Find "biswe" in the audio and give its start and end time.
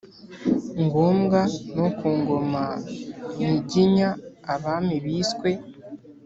5.03-5.49